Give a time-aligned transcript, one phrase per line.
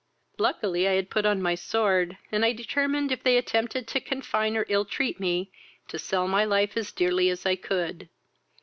[0.33, 4.57] I luckily had put on my sword, and I determined, if they attempted to confine
[4.57, 5.51] or ill treat me,
[5.89, 8.09] to sell my life as dearly as I could.